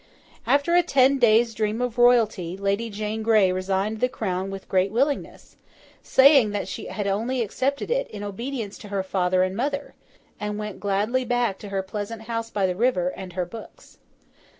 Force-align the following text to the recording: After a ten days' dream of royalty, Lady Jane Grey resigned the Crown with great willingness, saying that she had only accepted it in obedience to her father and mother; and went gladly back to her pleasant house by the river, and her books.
After 0.47 0.73
a 0.73 0.81
ten 0.81 1.19
days' 1.19 1.53
dream 1.53 1.79
of 1.79 1.99
royalty, 1.99 2.57
Lady 2.57 2.89
Jane 2.89 3.21
Grey 3.21 3.51
resigned 3.51 3.99
the 3.99 4.09
Crown 4.09 4.49
with 4.49 4.67
great 4.67 4.91
willingness, 4.91 5.57
saying 6.01 6.49
that 6.49 6.67
she 6.67 6.87
had 6.87 7.05
only 7.05 7.43
accepted 7.43 7.91
it 7.91 8.07
in 8.09 8.23
obedience 8.23 8.79
to 8.79 8.87
her 8.87 9.03
father 9.03 9.43
and 9.43 9.55
mother; 9.55 9.93
and 10.39 10.57
went 10.57 10.79
gladly 10.79 11.23
back 11.23 11.59
to 11.59 11.69
her 11.69 11.83
pleasant 11.83 12.23
house 12.23 12.49
by 12.49 12.65
the 12.65 12.75
river, 12.75 13.09
and 13.15 13.33
her 13.33 13.45
books. 13.45 13.99